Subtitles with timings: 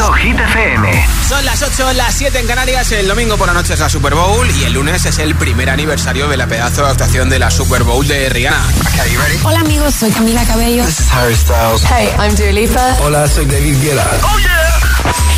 [0.00, 1.06] Hit FM.
[1.28, 2.90] Son las 8, las 7 en Canarias.
[2.92, 5.68] El domingo por la noche es la Super Bowl y el lunes es el primer
[5.68, 8.64] aniversario de la pedazo de actuación de la Super Bowl de Rihanna.
[9.44, 10.84] Hola, amigos, soy Camila Cabello.
[10.86, 11.84] This is Harry Styles.
[11.84, 12.96] Hey, I'm Dua Lipa.
[13.00, 14.06] Hola, soy David Guetta.
[14.22, 14.80] Oh yeah.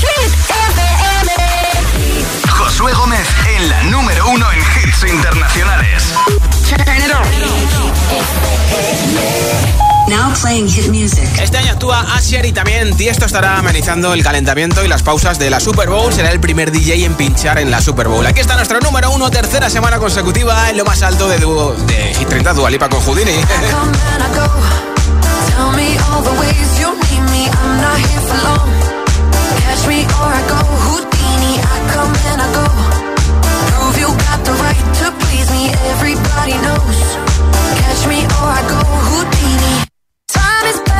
[0.00, 0.32] Hit
[0.78, 1.32] FM.
[2.48, 6.14] Josué Gómez en la número uno en hits internacionales.
[10.08, 11.28] Now playing hit music.
[11.40, 15.50] Este año actúa Asher y también Tiesto estará amenizando el calentamiento y las pausas de
[15.50, 16.12] la Super Bowl.
[16.12, 18.26] Será el primer DJ en pinchar en la Super Bowl.
[18.26, 22.14] Aquí está nuestro número uno, tercera semana consecutiva en lo más alto de, dúo, de
[22.14, 23.32] Hit 30 Dualipa con Houdini.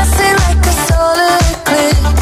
[0.03, 2.22] dancing like a solar eclipse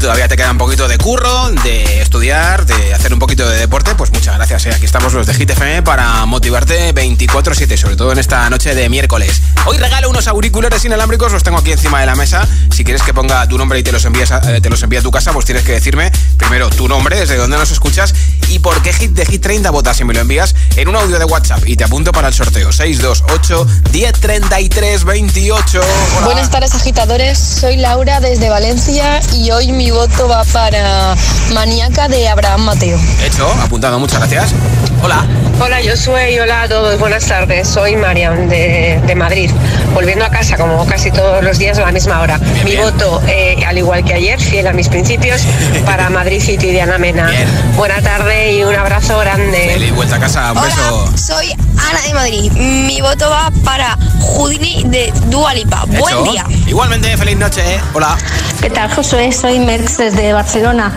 [0.00, 3.94] Todavía te queda un poquito de curro, de estudiar, de hacer un poquito de deporte,
[3.94, 4.66] pues muchas gracias.
[4.66, 4.72] ¿eh?
[4.74, 8.88] Aquí estamos los de Hit FM para motivarte 24-7, sobre todo en esta noche de
[8.88, 9.42] miércoles.
[9.66, 12.48] Hoy regalo unos auriculares inalámbricos, los tengo aquí encima de la mesa.
[12.70, 14.96] Si quieres que ponga tu nombre y te los, envías a, eh, te los envíe
[14.96, 18.14] a tu casa, pues tienes que decirme primero tu nombre, desde dónde nos escuchas
[18.50, 19.96] y por qué hit de Hit 30 votas.
[19.96, 22.72] Si me lo envías en un audio de WhatsApp y te apunto para el sorteo
[22.72, 25.80] 628 1033 28.
[25.80, 26.26] Hola.
[26.26, 31.14] Buenas tardes agitadores, soy Laura desde Valencia y hoy mi voto va para
[31.52, 32.98] Maníaca de Abraham Mateo.
[33.24, 34.54] Hecho, apuntado, muchas gracias.
[35.02, 35.24] Hola.
[35.62, 37.68] Hola Josué y hola a todos, buenas tardes.
[37.68, 39.50] Soy Mariam de, de Madrid,
[39.94, 42.38] volviendo a casa como casi todos los días a la misma hora.
[42.38, 42.82] Bien, Mi bien.
[42.82, 45.42] voto, eh, al igual que ayer, fiel a mis principios,
[45.84, 47.28] para Madrid City de Ana Mena.
[47.28, 47.46] Bien.
[47.76, 49.70] Buena tarde y un abrazo grande.
[49.72, 51.04] Feliz vuelta a casa, un beso.
[51.04, 52.52] Hola, soy Ana de Madrid.
[52.52, 55.84] Mi voto va para Houdini de Dualipa.
[55.86, 56.22] Buen Hecho.
[56.24, 56.44] día.
[56.66, 57.80] Igualmente, feliz noche.
[57.92, 58.16] Hola.
[58.60, 59.32] ¿Qué tal, Josué?
[59.32, 60.92] Soy Merx desde Barcelona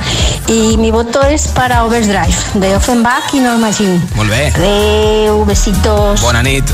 [0.47, 4.01] y mi voto es para Overdrive de Offenbach y Norma Jean.
[4.15, 4.51] Molt bé.
[4.55, 6.21] Adeu, besitos.
[6.21, 6.65] Bona nit.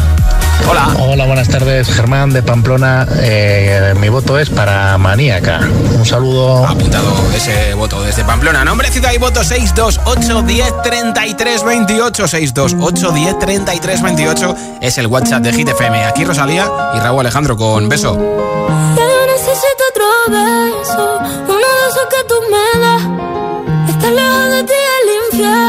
[0.68, 0.90] Hola.
[1.00, 1.90] Hola, buenas tardes.
[1.90, 3.08] Germán de Pamplona.
[3.22, 5.60] Eh, mi voto es para Maníaca.
[5.98, 6.66] Un saludo.
[6.68, 8.64] Apuntado ese voto desde Pamplona.
[8.66, 12.28] Nombre, ciudad y voto 628 10 33 28.
[12.28, 16.06] 628 10 33 28 es el WhatsApp de Hit FM.
[16.06, 18.16] Aquí Rosalía y Raúl Alejandro con beso.
[18.16, 23.02] Ya yo necesito otro beso, uno de esos que tú me das.
[23.90, 25.69] Estar lejos de ti es el infierno,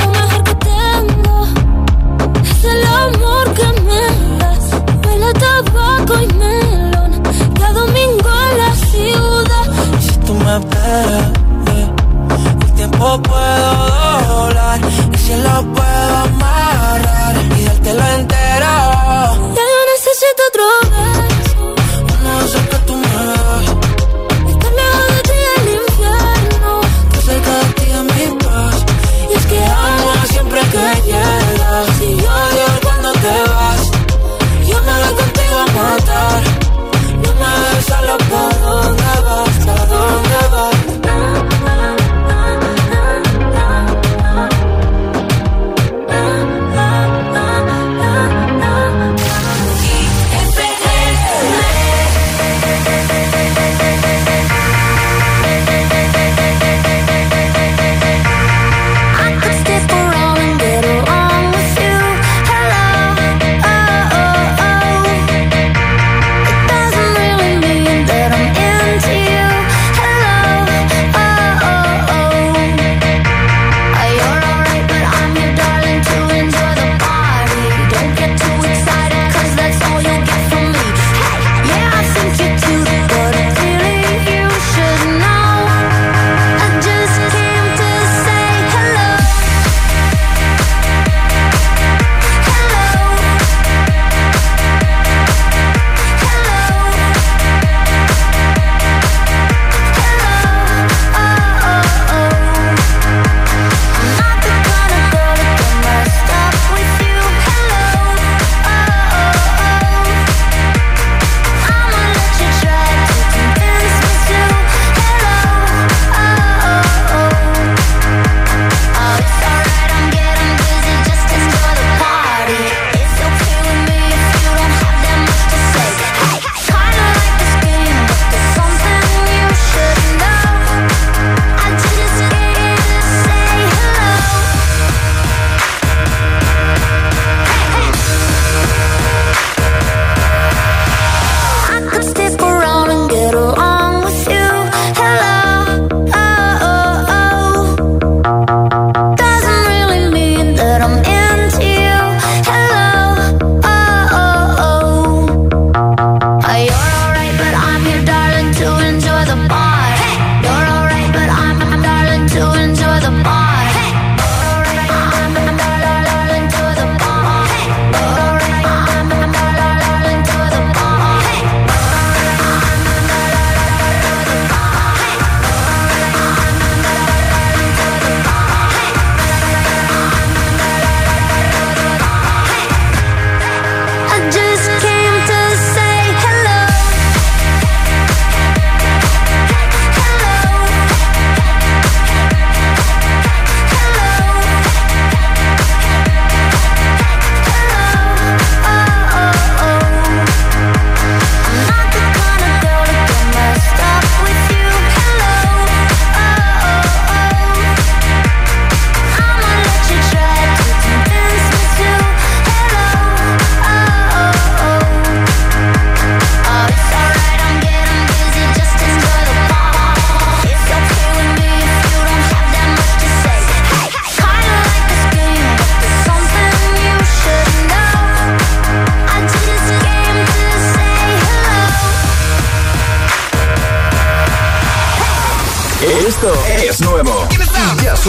[4.39, 4.65] das
[5.05, 7.11] huele a tabaco y melón.
[7.59, 9.67] Y a domingo en la ciudad.
[9.99, 11.31] Y si tú me esperas,
[11.73, 11.87] eh,
[12.61, 13.71] el tiempo puedo
[14.27, 14.79] doblar,
[15.11, 18.73] el cielo puedo amarrar y dártelo entero.
[19.57, 21.30] Ya yo necesito otro beso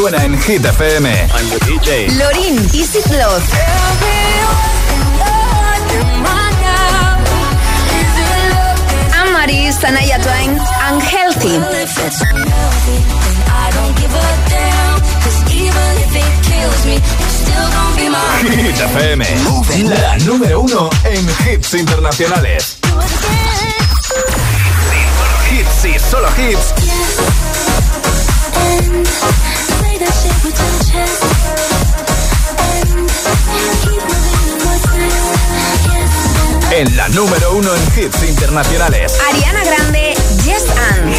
[0.03, 1.29] suena en Hit FM.
[2.19, 3.45] Lorin, Easy Love.
[9.15, 10.59] Anne-Marie, Sanaya Twain,
[10.91, 11.61] Unhealthy.
[18.41, 19.25] Hit FM,
[19.89, 22.79] la número uno en hits internacionales.
[25.53, 26.75] Hits y solo hits.
[36.75, 39.19] En la número uno en hits internacionales.
[39.29, 41.15] Ariana Grande, Yes and.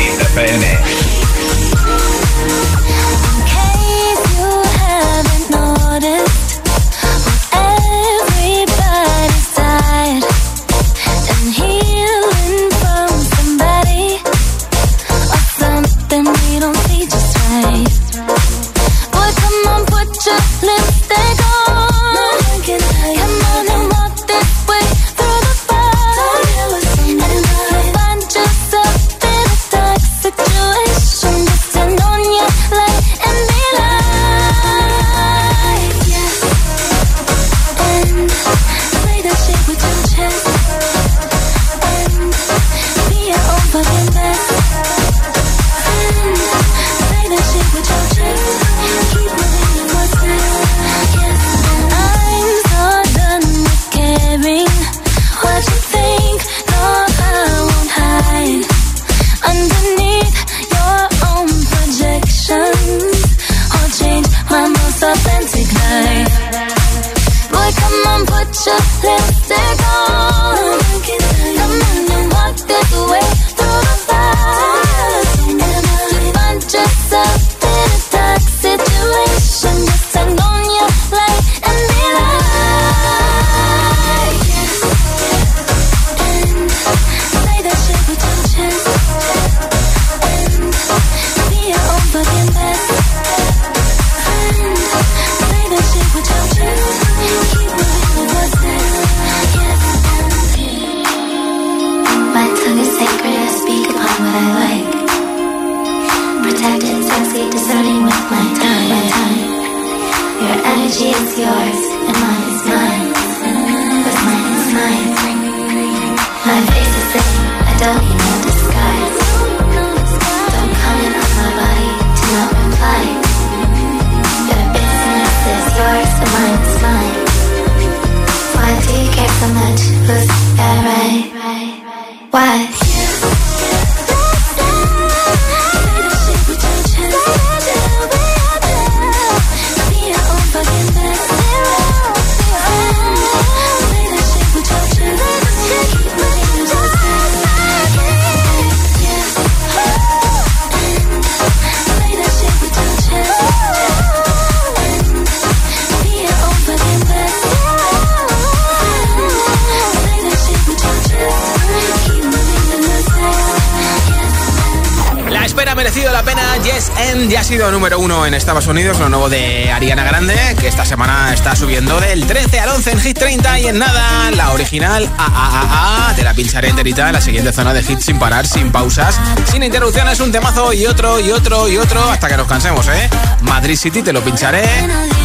[166.23, 166.57] Pena.
[166.63, 168.99] Yes and ya ha sido número uno en Estados Unidos.
[168.99, 172.99] Lo nuevo de Ariana Grande, que esta semana está subiendo del 13 al 11 en
[172.99, 173.59] Hit 30.
[173.59, 176.13] Y en nada, la original AAA.
[176.15, 179.19] Te la pincharé enterita en la siguiente zona de hits sin parar, sin pausas,
[179.51, 180.19] sin interrupciones.
[180.19, 183.09] Un temazo y otro y otro y otro hasta que nos cansemos, ¿eh?
[183.41, 184.63] Madrid City te lo pincharé.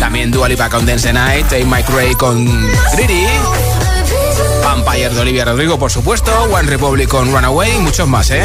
[0.00, 1.46] También Dua Lipa con Dance Night.
[1.48, 2.46] Take Mike Ray con
[2.92, 3.26] Gritty.
[4.64, 6.32] Vampire de Olivia Rodrigo, por supuesto.
[6.44, 8.42] One Republic con Runaway y muchos más, ¿eh?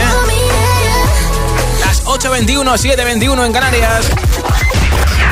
[2.04, 4.10] Las 8.21, 7.21 en Canarias.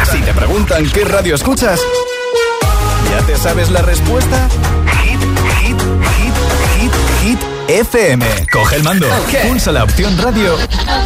[0.09, 1.81] Si te preguntan qué radio escuchas,
[3.09, 4.47] ¿ya te sabes la respuesta?
[5.03, 5.19] Hit,
[5.59, 5.81] hit,
[6.17, 6.33] hit,
[6.77, 7.39] hit, hit.
[7.67, 8.25] FM.
[8.51, 9.07] Coge el mando,
[9.47, 10.57] pulsa la opción radio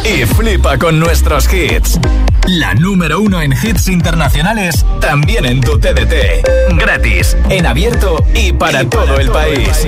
[0.04, 1.98] y flipa con nuestros hits.
[2.46, 6.76] La número uno en hits internacionales, también en tu TDT.
[6.76, 9.86] Gratis, en abierto y para, todo, el país.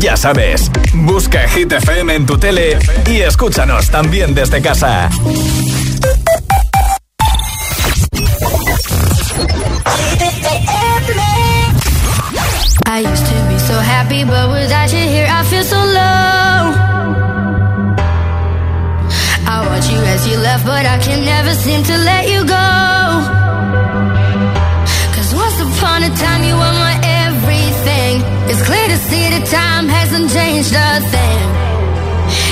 [0.00, 5.10] Ya sabes, busca Hit FM en tu tele y escúchanos también desde casa.
[12.86, 16.74] I used to be so happy, but without you here, I feel so low.
[19.50, 22.27] I watch you as you left, but I can never seem to let
[30.18, 31.48] hasn't changed a thing.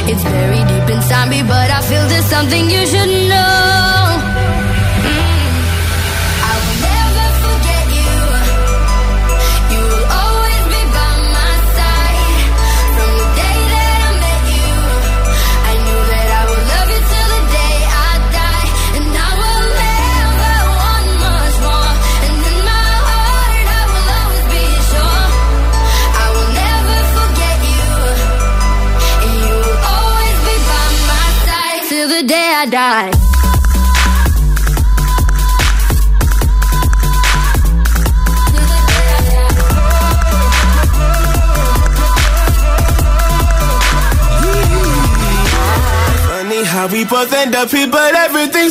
[0.09, 4.06] It's buried deep inside me, but I feel there's something you should know.
[46.87, 48.70] How we both end up here, but everything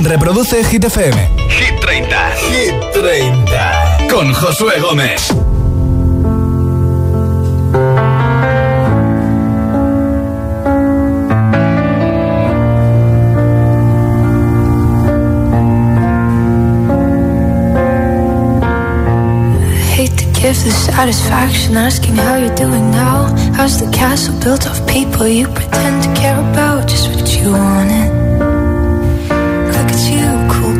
[0.00, 1.16] Reproduce Hit FM.
[1.48, 2.04] Hit 30.
[2.52, 4.08] Hit 30.
[4.08, 5.32] Con Josué Gómez.
[19.96, 23.34] hate to give the satisfaction asking how you're doing now.
[23.54, 26.86] How's the castle built of people you pretend to care about?
[26.86, 28.15] Just what you wanted.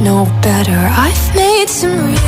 [0.00, 0.72] know better.
[0.72, 2.19] I've made some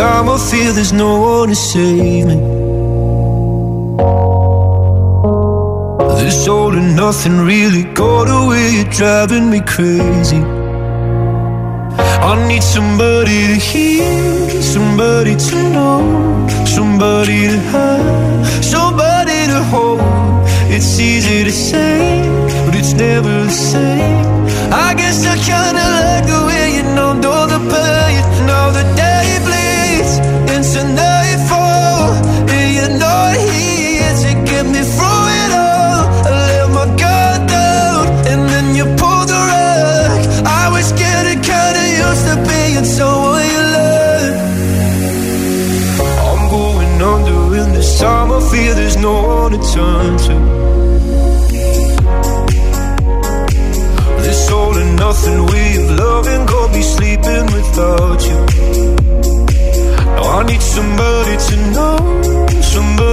[0.00, 0.28] time.
[0.30, 2.38] I feel there's no one to save me.
[6.20, 8.66] This all and nothing really got away.
[8.76, 10.42] You're driving me crazy.
[12.28, 16.00] I need somebody to hear, somebody to know,
[60.74, 61.96] somebody to know,
[62.62, 63.09] somebody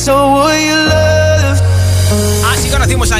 [0.00, 0.79] being someone you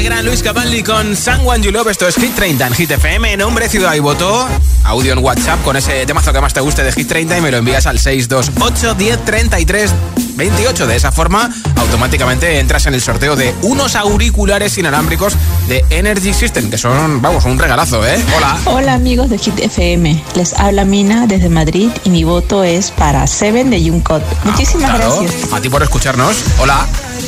[0.03, 1.89] gran Luis Capaldi con Someone You Love.
[1.89, 3.37] Esto es Hit 30 en Hit FM.
[3.37, 4.47] Nombre, ciudad y voto.
[4.83, 7.51] Audio en WhatsApp con ese temazo que más te guste de Hit 30 y me
[7.51, 9.91] lo envías al 628 10 33
[10.35, 10.87] 28.
[10.87, 15.33] De esa forma, automáticamente entras en el sorteo de unos auriculares inalámbricos
[15.67, 18.19] de Energy System, que son, vamos, un regalazo, ¿eh?
[18.37, 18.57] Hola.
[18.65, 23.27] Hola amigos de Hit FM, les habla Mina desde Madrid y mi voto es para
[23.27, 24.23] Seven de Juncot.
[24.45, 25.53] Muchísimas Ah, Claro, gracias.
[25.53, 26.35] A ti por escucharnos.
[26.59, 26.87] Hola.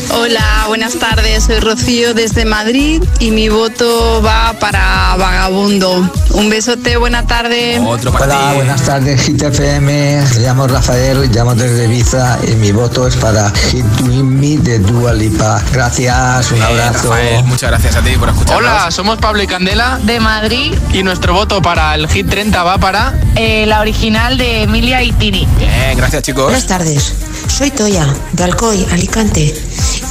[0.09, 1.45] Hola, buenas tardes.
[1.45, 6.09] Soy Rocío desde Madrid y mi voto va para Vagabundo.
[6.31, 7.79] Un besote, buena tarde.
[7.79, 10.21] Hola, buenas tardes, Hit FM.
[10.35, 15.13] Me llamo Rafael, llamo desde Ibiza y mi voto es para Hit Me de Dua
[15.13, 15.61] Lipa.
[15.71, 17.09] Gracias, un abrazo.
[17.09, 18.71] Rafael, muchas gracias a ti por escucharnos.
[18.71, 22.77] Hola, somos Pablo y Candela De Madrid, y nuestro voto para el Hit 30 va
[22.77, 23.13] para...
[23.35, 25.47] eh, la original de Emilia y Tini.
[25.57, 26.43] Bien, gracias chicos.
[26.45, 27.13] Buenas tardes,
[27.47, 29.53] soy Toya, de Alcoy, Alicante,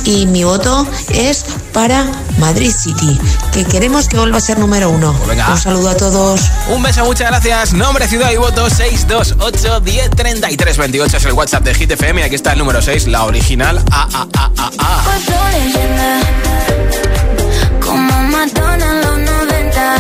[0.04, 2.04] y mi voto es para
[2.38, 3.18] Madrid City,
[3.52, 5.14] que queremos que vuelva a ser número uno.
[5.28, 5.50] venga.
[5.50, 6.40] Un saludo a todos.
[6.68, 7.72] Un beso, muchas gracias.
[7.72, 12.20] Nombre, ciudad y voto 628 10 33 28 es el WhatsApp de Hit FM.
[12.20, 13.82] Y aquí está el número 6, la original.
[13.90, 15.02] A, A, A, A, A.
[15.04, 16.24] Cuatro leyendas,
[17.84, 19.96] como Madonna en los 90.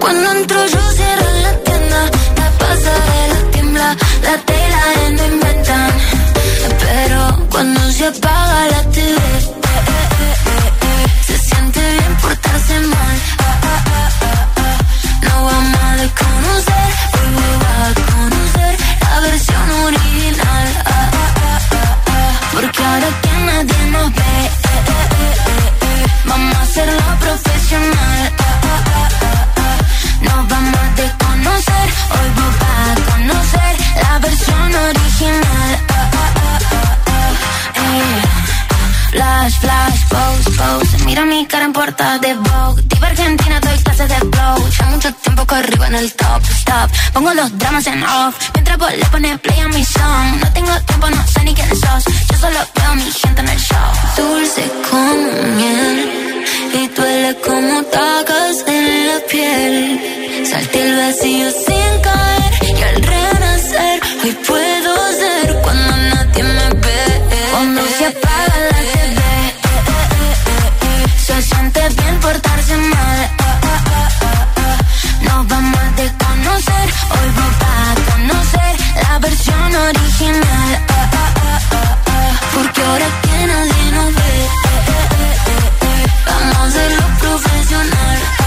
[0.00, 4.80] Cuando entro yo cierro la tienda, la pasarela tiembla, la tela
[5.12, 5.43] no inventan.
[7.54, 9.63] Cuando se apaga la TV,
[41.94, 42.82] de Vogue.
[42.88, 44.68] Diva Argentina, doy clases de flow.
[44.78, 46.90] Ya mucho tiempo corrigo en el top, stop.
[47.12, 48.34] Pongo los dramas en off.
[48.54, 50.40] Mientras vos le pones play a mi song.
[50.40, 52.04] No tengo tiempo, no sé ni quién sos.
[52.30, 53.90] Yo solo veo a mi gente en el show.
[54.16, 56.44] Dulce como miel.
[56.74, 60.46] Y duele como tacas en la piel.
[60.50, 62.78] Salté el vacío sin caer.
[62.78, 67.04] Y al renacer, hoy puedo ser cuando nadie me ve.
[67.52, 68.73] Cuando se apaga la
[71.24, 73.30] se siente bien portarse mal.
[73.40, 76.86] Oh, Nos vamos a desconocer.
[77.12, 80.84] Hoy voy a conocer la versión original.
[82.54, 84.48] Porque ahora que nadie nos ve, eh,
[85.16, 88.43] eh, eh, vamos a hacerlo profesional.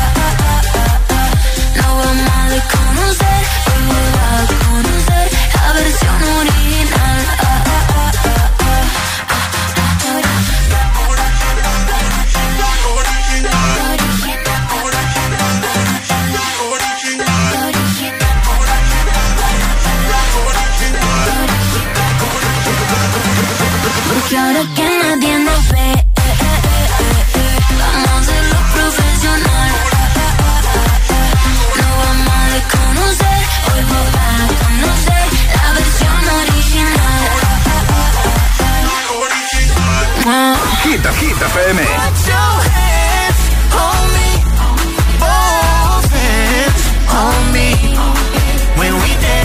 [40.97, 41.81] Hit, Hit FM.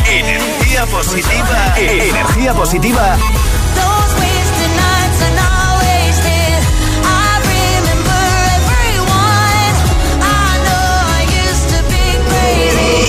[0.09, 1.75] Energía positiva.
[1.77, 3.19] Energía positiva.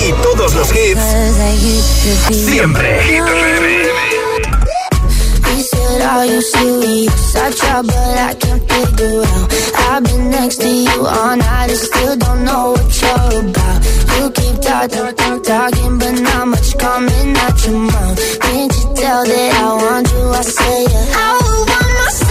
[0.06, 1.02] Y todos los hits.
[2.30, 3.04] Siempre.
[3.04, 4.13] Hit FM.
[6.24, 7.36] are you serious?
[7.36, 9.48] I try, but I can't figure out.
[9.90, 13.80] I've been next to you all night and still don't know what you're about.
[14.16, 18.40] You keep talk, talk, talk, talking, but not much coming out your mouth.
[18.40, 20.24] Can't you tell that I want you?
[20.30, 21.24] I say yeah.
[21.24, 21.32] I
[21.70, 22.23] want myself.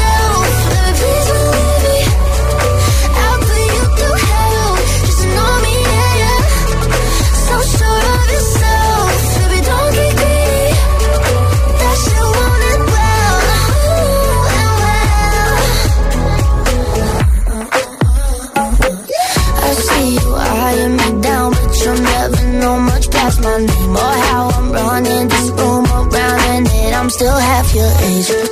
[27.13, 28.52] still half your age.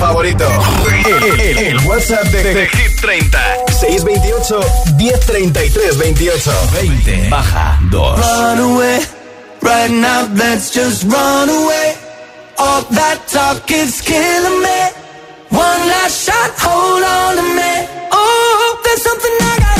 [0.00, 0.46] favorito.
[1.06, 3.38] El, el, el WhatsApp de, de, de, Hit 30.
[3.68, 4.60] 628
[4.96, 8.18] 1033 28 20 baja 2.
[8.18, 9.00] Run away,
[9.60, 11.94] right now let's just run away.
[12.58, 14.80] All that talk is killing me.
[15.50, 17.72] One last shot, hold on to me.
[18.10, 19.79] Oh, there's something I got.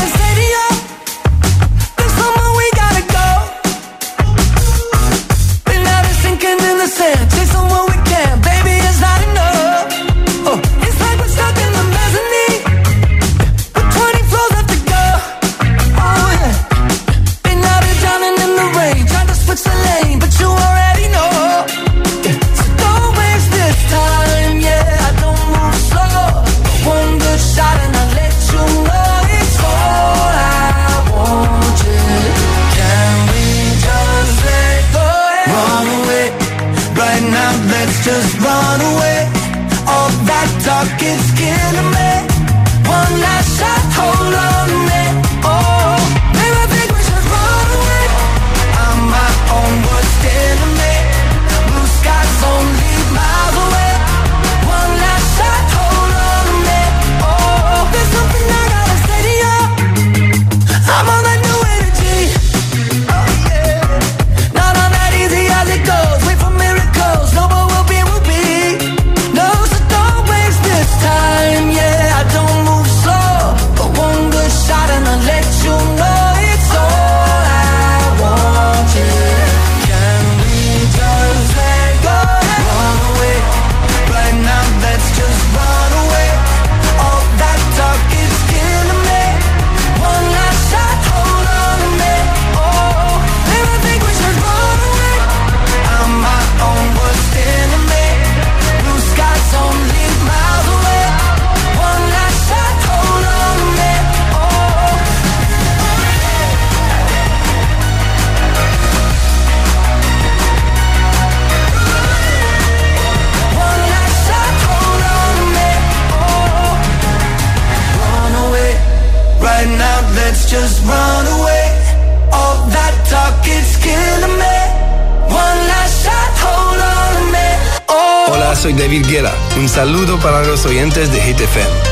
[128.61, 129.32] soy David Guerra.
[129.58, 131.89] Un saludo para los oyentes de GTFM.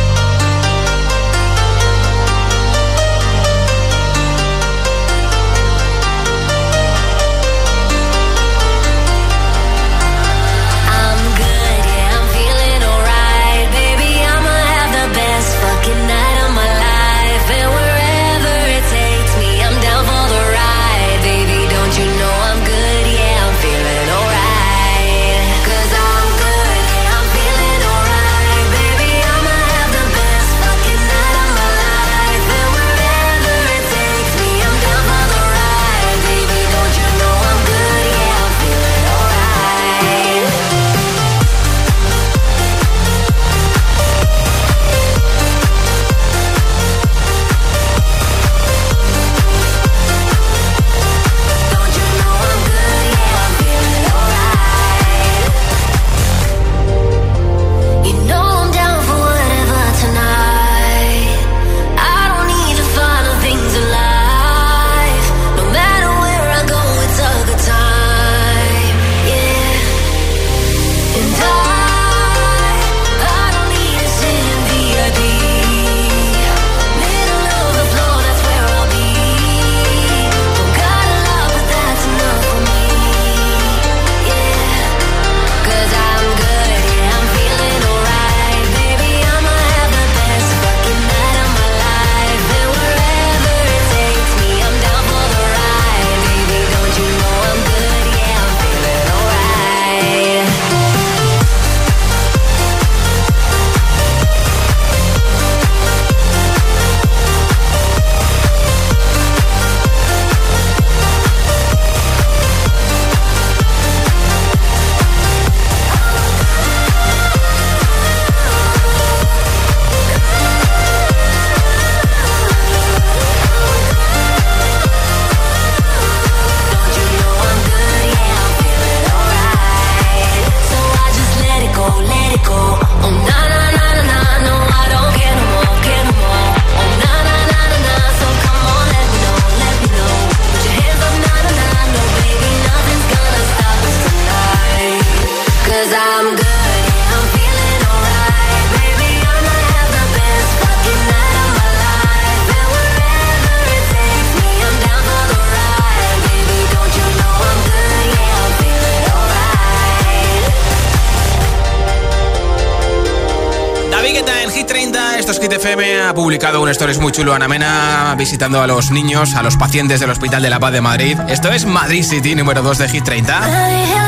[166.68, 170.42] un story muy chulo, Ana Mena, visitando a los niños, a los pacientes del Hospital
[170.42, 171.18] de la Paz de Madrid.
[171.26, 174.07] Esto es Madrid City, número 2 de Hit 30.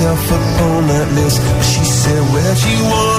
[0.00, 1.36] myself a moment, miss.
[1.74, 3.09] She said, Where'd you want?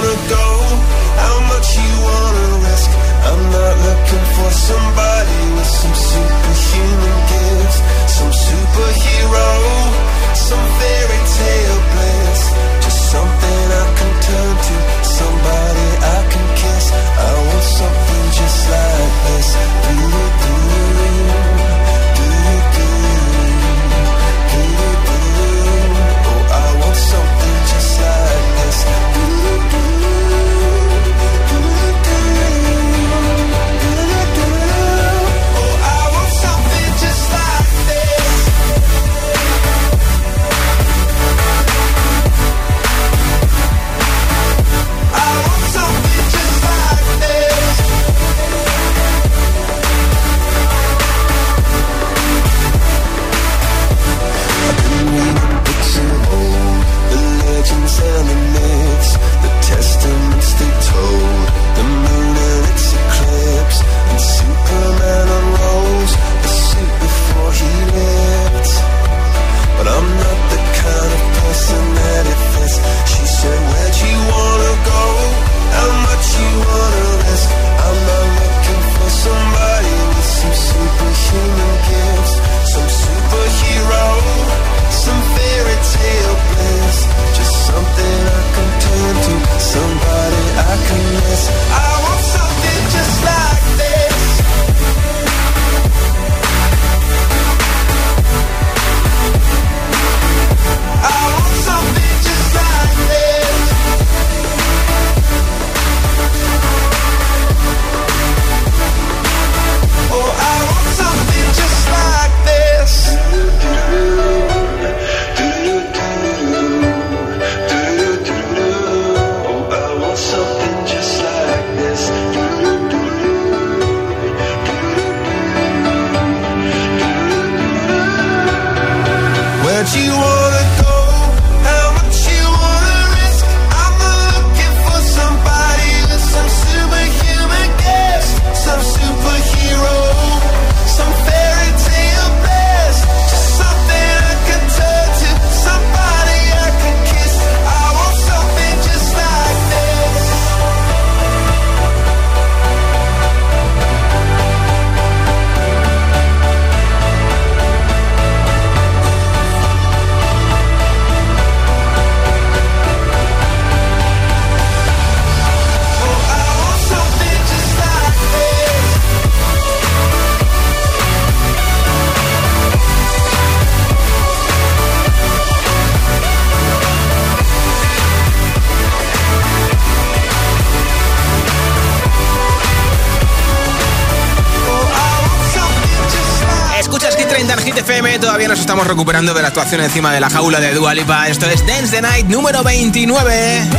[187.82, 188.20] FM.
[188.20, 191.26] Todavía nos estamos recuperando de la actuación encima de la jaula de Dualipa.
[191.26, 193.70] Esto es Dance the Night número 29.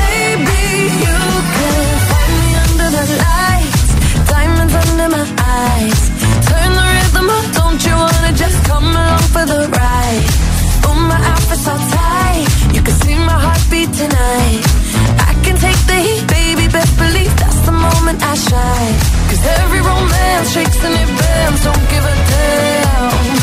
[19.33, 23.42] Cause every romance shakes and it bends Don't give a damn